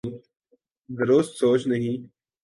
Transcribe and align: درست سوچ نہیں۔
درست 0.89 1.31
سوچ 1.35 1.61
نہیں۔ 1.67 1.97